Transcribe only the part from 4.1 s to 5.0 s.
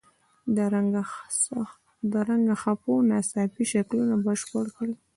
بشپړ کړئ.